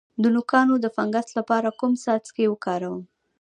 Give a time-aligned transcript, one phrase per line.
[0.21, 3.01] د نوکانو د فنګس لپاره کوم څاڅکي وکاروم؟